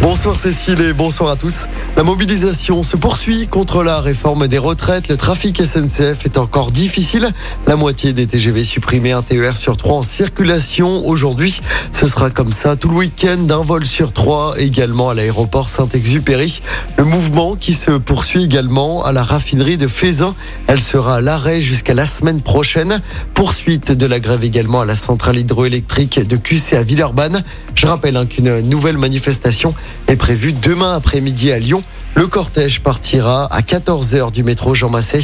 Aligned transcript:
Bonsoir 0.00 0.38
Cécile 0.38 0.80
et 0.80 0.92
bonsoir 0.92 1.30
à 1.30 1.36
tous. 1.36 1.66
La 1.96 2.04
mobilisation 2.04 2.84
se 2.84 2.96
poursuit 2.96 3.48
contre 3.48 3.82
la 3.82 4.00
réforme 4.00 4.46
des 4.46 4.58
retraites. 4.58 5.08
Le 5.08 5.16
trafic 5.16 5.60
SNCF 5.60 6.24
est 6.24 6.38
encore 6.38 6.70
difficile. 6.70 7.28
La 7.66 7.74
moitié 7.74 8.12
des 8.12 8.28
TGV 8.28 8.62
supprimés, 8.62 9.10
un 9.10 9.22
TER 9.22 9.56
sur 9.56 9.76
trois 9.76 9.96
en 9.96 10.02
circulation 10.04 11.04
aujourd'hui. 11.04 11.60
Ce 11.90 12.06
sera 12.06 12.30
comme 12.30 12.52
ça 12.52 12.76
tout 12.76 12.88
le 12.88 12.94
week-end 12.94 13.38
d'un 13.38 13.62
vol 13.62 13.84
sur 13.84 14.12
trois 14.12 14.54
également 14.56 15.10
à 15.10 15.14
l'aéroport 15.14 15.68
Saint-Exupéry. 15.68 16.62
Le 16.96 17.02
mouvement 17.02 17.56
qui 17.56 17.72
se 17.72 17.90
poursuit 17.90 18.44
également 18.44 19.02
à 19.02 19.10
la 19.10 19.24
raffinerie 19.24 19.78
de 19.78 19.88
Fézin. 19.88 20.36
Elle 20.68 20.80
sera 20.80 21.16
à 21.16 21.20
l'arrêt 21.20 21.60
jusqu'à 21.60 21.94
la 21.94 22.06
semaine 22.06 22.40
prochaine. 22.40 23.02
Poursuite 23.34 23.90
de 23.90 24.06
la 24.06 24.20
grève 24.20 24.44
également 24.44 24.80
à 24.80 24.86
la 24.86 24.94
centrale 24.94 25.38
hydroélectrique 25.38 26.24
de 26.24 26.36
QC 26.36 26.76
à 26.76 26.84
Villeurbanne. 26.84 27.42
Je 27.74 27.86
rappelle 27.86 28.16
hein, 28.16 28.26
qu'une 28.26 28.60
nouvelle 28.60 28.98
manifestation 28.98 29.74
est 30.06 30.16
prévue 30.16 30.52
demain 30.52 30.92
après-midi 30.92 31.52
à 31.52 31.58
Lyon. 31.58 31.82
Le 32.14 32.26
cortège 32.26 32.80
partira 32.80 33.44
à 33.44 33.60
14h 33.60 34.32
du 34.32 34.42
métro 34.42 34.74
Jean 34.74 34.90
Massé, 34.90 35.20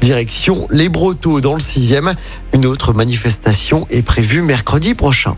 direction 0.00 0.66
Les 0.70 0.88
Brotteaux 0.88 1.40
dans 1.40 1.54
le 1.54 1.60
6e. 1.60 2.14
Une 2.54 2.64
autre 2.66 2.92
manifestation 2.92 3.86
est 3.90 4.02
prévue 4.02 4.40
mercredi 4.42 4.94
prochain. 4.94 5.36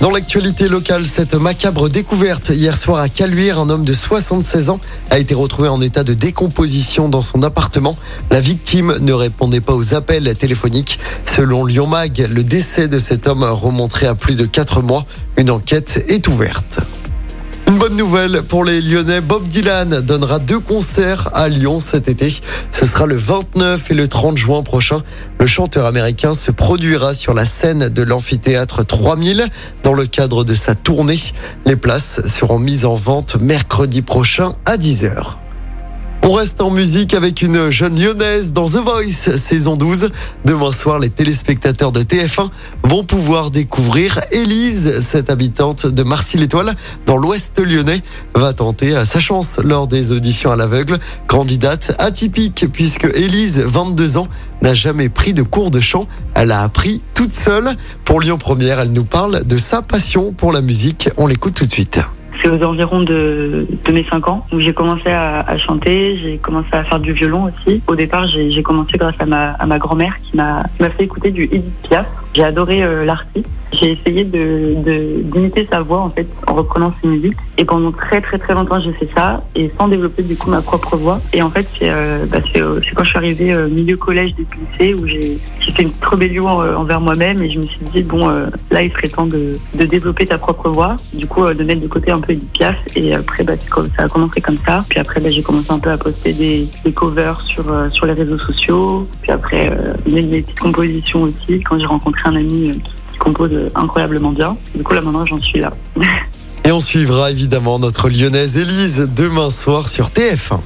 Dans 0.00 0.10
l'actualité 0.10 0.68
locale, 0.68 1.06
cette 1.06 1.34
macabre 1.34 1.88
découverte 1.88 2.50
hier 2.50 2.76
soir 2.76 3.00
à 3.00 3.08
Caluire, 3.08 3.58
un 3.58 3.70
homme 3.70 3.84
de 3.84 3.94
76 3.94 4.68
ans 4.68 4.80
a 5.08 5.18
été 5.18 5.34
retrouvé 5.34 5.68
en 5.68 5.80
état 5.80 6.04
de 6.04 6.12
décomposition 6.12 7.08
dans 7.08 7.22
son 7.22 7.42
appartement. 7.42 7.96
La 8.30 8.40
victime 8.40 8.94
ne 9.00 9.12
répondait 9.14 9.62
pas 9.62 9.74
aux 9.74 9.94
appels 9.94 10.34
téléphoniques. 10.36 10.98
Selon 11.24 11.64
Lyon 11.64 11.86
Mag, 11.86 12.28
le 12.30 12.44
décès 12.44 12.86
de 12.86 12.98
cet 12.98 13.26
homme 13.26 13.44
remonterait 13.44 14.06
à 14.08 14.14
plus 14.14 14.36
de 14.36 14.44
4 14.44 14.82
mois. 14.82 15.06
Une 15.38 15.50
enquête 15.50 16.04
est 16.08 16.28
ouverte. 16.28 16.80
Une 17.66 17.78
bonne 17.78 17.96
nouvelle 17.96 18.42
pour 18.42 18.64
les 18.64 18.80
Lyonnais. 18.80 19.20
Bob 19.20 19.48
Dylan 19.48 20.00
donnera 20.00 20.38
deux 20.38 20.60
concerts 20.60 21.30
à 21.34 21.48
Lyon 21.48 21.80
cet 21.80 22.08
été. 22.08 22.28
Ce 22.70 22.86
sera 22.86 23.06
le 23.06 23.16
29 23.16 23.90
et 23.90 23.94
le 23.94 24.06
30 24.06 24.36
juin 24.36 24.62
prochain. 24.62 25.02
Le 25.38 25.46
chanteur 25.46 25.86
américain 25.86 26.34
se 26.34 26.50
produira 26.50 27.14
sur 27.14 27.32
la 27.34 27.44
scène 27.44 27.88
de 27.88 28.02
l'amphithéâtre 28.02 28.84
3000 28.84 29.48
dans 29.82 29.94
le 29.94 30.06
cadre 30.06 30.44
de 30.44 30.54
sa 30.54 30.74
tournée. 30.74 31.18
Les 31.64 31.76
places 31.76 32.26
seront 32.26 32.58
mises 32.58 32.84
en 32.84 32.94
vente 32.94 33.36
mercredi 33.40 34.02
prochain 34.02 34.54
à 34.66 34.76
10h. 34.76 35.43
On 36.26 36.32
reste 36.32 36.62
en 36.62 36.70
musique 36.70 37.12
avec 37.12 37.42
une 37.42 37.68
jeune 37.68 38.00
lyonnaise 38.00 38.54
dans 38.54 38.64
The 38.64 38.78
Voice 38.78 39.36
saison 39.36 39.74
12. 39.74 40.08
Demain 40.46 40.72
soir, 40.72 40.98
les 40.98 41.10
téléspectateurs 41.10 41.92
de 41.92 42.00
TF1 42.00 42.48
vont 42.82 43.04
pouvoir 43.04 43.50
découvrir 43.50 44.22
Élise, 44.32 45.00
cette 45.00 45.28
habitante 45.28 45.86
de 45.86 46.02
Marcy-l'Étoile 46.02 46.76
dans 47.04 47.18
l'ouest 47.18 47.60
lyonnais, 47.60 48.02
va 48.34 48.54
tenter 48.54 49.04
sa 49.04 49.20
chance 49.20 49.58
lors 49.62 49.86
des 49.86 50.12
auditions 50.12 50.50
à 50.50 50.56
l'aveugle. 50.56 50.98
Candidate 51.26 51.94
atypique 51.98 52.68
puisque 52.72 53.04
Élise, 53.04 53.60
22 53.60 54.16
ans, 54.16 54.28
n'a 54.62 54.72
jamais 54.72 55.10
pris 55.10 55.34
de 55.34 55.42
cours 55.42 55.70
de 55.70 55.80
chant. 55.80 56.08
Elle 56.32 56.52
a 56.52 56.62
appris 56.62 57.02
toute 57.12 57.34
seule. 57.34 57.76
Pour 58.06 58.22
Lyon 58.22 58.38
Première, 58.38 58.80
elle 58.80 58.92
nous 58.92 59.04
parle 59.04 59.44
de 59.44 59.58
sa 59.58 59.82
passion 59.82 60.32
pour 60.32 60.54
la 60.54 60.62
musique. 60.62 61.10
On 61.18 61.26
l'écoute 61.26 61.52
tout 61.52 61.66
de 61.66 61.70
suite 61.70 62.00
c'est 62.42 62.48
aux 62.48 62.62
environs 62.62 63.02
de, 63.02 63.66
mes 63.92 64.04
5 64.04 64.28
ans 64.28 64.46
où 64.52 64.60
j'ai 64.60 64.72
commencé 64.72 65.10
à, 65.10 65.56
chanter, 65.58 66.18
j'ai 66.18 66.38
commencé 66.38 66.68
à 66.72 66.84
faire 66.84 67.00
du 67.00 67.12
violon 67.12 67.44
aussi. 67.44 67.82
Au 67.86 67.94
départ, 67.94 68.26
j'ai 68.26 68.62
commencé 68.62 68.92
grâce 68.98 69.14
à 69.18 69.26
ma, 69.26 69.52
à 69.52 69.66
ma 69.66 69.78
grand-mère 69.78 70.18
qui 70.22 70.36
m'a 70.36 70.64
fait 70.78 71.04
écouter 71.04 71.30
du 71.30 71.44
Edith 71.44 71.74
Piaf. 71.82 72.06
J'ai 72.34 72.44
adoré 72.44 72.82
euh, 72.82 73.04
l'artiste. 73.04 73.46
J'ai 73.80 73.92
essayé 73.92 74.24
de 74.24 75.22
d'imiter 75.22 75.66
sa 75.70 75.82
voix 75.82 76.00
en 76.00 76.10
fait 76.10 76.26
en 76.46 76.54
reprenant 76.54 76.92
ses 77.00 77.08
musiques. 77.08 77.36
Et 77.58 77.64
pendant 77.64 77.92
très 77.92 78.20
très 78.20 78.38
très 78.38 78.54
longtemps 78.54 78.80
j'ai 78.80 78.92
fait 78.92 79.08
ça 79.16 79.44
et 79.54 79.70
sans 79.78 79.88
développer 79.88 80.22
du 80.22 80.36
coup 80.36 80.50
ma 80.50 80.62
propre 80.62 80.96
voix. 80.96 81.20
Et 81.32 81.42
en 81.42 81.50
fait 81.50 81.66
c'est 81.78 81.90
euh, 81.90 82.26
bah, 82.26 82.38
euh, 82.56 82.80
quand 82.94 83.04
je 83.04 83.08
suis 83.08 83.18
arrivée 83.18 83.56
au 83.56 83.68
milieu 83.68 83.96
collège 83.96 84.34
des 84.34 84.46
lycée 84.72 84.94
où 84.94 85.06
j'ai 85.06 85.38
fait 85.72 85.82
une 85.82 85.92
rébellion 86.02 86.46
envers 86.48 87.00
moi-même 87.00 87.42
et 87.42 87.50
je 87.50 87.58
me 87.58 87.66
suis 87.66 87.84
dit 87.92 88.02
bon 88.02 88.28
là 88.28 88.82
il 88.82 88.90
serait 88.92 89.08
temps 89.08 89.26
de, 89.26 89.58
de 89.74 89.84
développer 89.84 90.26
ta 90.26 90.38
propre 90.38 90.68
voix. 90.68 90.96
Du 91.12 91.26
coup 91.26 91.44
de 91.44 91.64
mettre 91.64 91.80
de 91.80 91.88
côté 91.88 92.10
un 92.10 92.20
peu 92.20 92.32
Edith 92.32 92.52
Piaf 92.52 92.76
et 92.96 93.14
après 93.14 93.44
bah, 93.44 93.54
ça 93.96 94.04
a 94.04 94.08
commencé 94.08 94.40
comme 94.40 94.58
ça. 94.66 94.84
Puis 94.88 94.98
après 94.98 95.20
bah, 95.20 95.30
j'ai 95.30 95.42
commencé 95.42 95.70
un 95.70 95.78
peu 95.78 95.90
à 95.90 95.98
poster 95.98 96.32
des, 96.32 96.68
covers 96.92 97.40
sur 97.40 97.64
sur 97.90 98.06
les 98.06 98.12
réseaux 98.12 98.38
sociaux. 98.38 99.06
Puis 99.22 99.32
après 99.32 99.70
des 100.06 100.42
petites 100.42 100.60
compositions 100.60 101.22
aussi 101.22 101.60
quand 101.60 101.78
j'ai 101.78 101.86
rencontré 101.86 102.22
un 102.28 102.36
ami 102.36 102.70
euh, 102.70 102.74
compose 103.18 103.50
incroyablement 103.74 104.32
bien. 104.32 104.56
Du 104.74 104.82
coup, 104.82 104.94
là, 104.94 105.00
maintenant, 105.00 105.26
j'en 105.26 105.40
suis 105.40 105.60
là. 105.60 105.72
Et 106.64 106.72
on 106.72 106.80
suivra 106.80 107.30
évidemment 107.30 107.78
notre 107.78 108.08
lyonnaise 108.08 108.56
Élise 108.56 109.08
demain 109.14 109.50
soir 109.50 109.88
sur 109.88 110.08
TF1. 110.08 110.60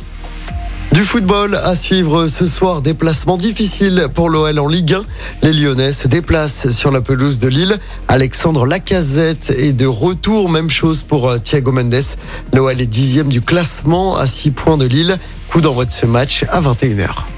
Du 0.93 1.05
football 1.05 1.55
à 1.55 1.77
suivre 1.77 2.29
ce 2.29 2.47
soir, 2.47 2.83
déplacement 2.83 3.37
difficile 3.37 4.09
pour 4.15 4.31
l'OL 4.31 4.59
en 4.59 4.69
Ligue 4.69 4.95
1. 4.95 5.05
Les 5.43 5.53
Lyonnais 5.53 5.93
se 5.93 6.09
déplacent 6.09 6.71
sur 6.71 6.91
la 6.91 7.01
pelouse 7.01 7.39
de 7.39 7.49
Lille. 7.49 7.77
Alexandre 8.09 8.67
Lacazette 8.67 9.51
est 9.51 9.73
de 9.73 9.87
retour, 9.87 10.49
même 10.49 10.71
chose 10.71 11.03
pour 11.03 11.29
euh, 11.29 11.39
Thiago 11.39 11.73
Mendes. 11.73 11.95
L'OL 12.53 12.81
est 12.81 12.87
dixième 12.87 13.29
du 13.29 13.43
classement 13.43 14.17
à 14.17 14.27
6 14.27 14.51
points 14.53 14.77
de 14.77 14.87
Lille. 14.87 15.19
Coup 15.51 15.61
d'envoi 15.61 15.85
de 15.85 15.91
ce 15.91 16.07
match 16.07 16.45
à 16.51 16.61
21h. 16.61 17.38